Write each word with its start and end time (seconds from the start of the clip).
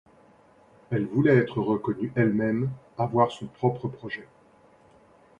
Elle 0.89 1.05
voulait 1.05 1.37
être 1.37 1.59
reconnue 1.61 2.11
elle-même, 2.15 2.71
avoir 2.97 3.31
son 3.31 3.45
propre 3.45 3.87
projet. 3.87 4.27